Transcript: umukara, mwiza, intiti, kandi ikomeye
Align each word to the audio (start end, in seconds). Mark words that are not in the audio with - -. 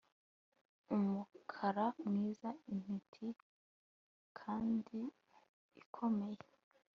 umukara, 0.95 1.85
mwiza, 2.05 2.49
intiti, 2.73 3.25
kandi 4.39 4.99
ikomeye 5.81 6.41